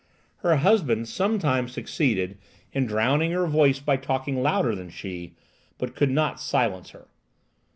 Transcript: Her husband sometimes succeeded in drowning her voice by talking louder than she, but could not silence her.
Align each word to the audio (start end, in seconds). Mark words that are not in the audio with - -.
Her 0.37 0.55
husband 0.55 1.07
sometimes 1.07 1.73
succeeded 1.73 2.39
in 2.73 2.87
drowning 2.87 3.33
her 3.33 3.45
voice 3.45 3.77
by 3.79 3.97
talking 3.97 4.41
louder 4.41 4.73
than 4.73 4.89
she, 4.89 5.35
but 5.77 5.95
could 5.95 6.09
not 6.09 6.41
silence 6.41 6.89
her. 6.89 7.05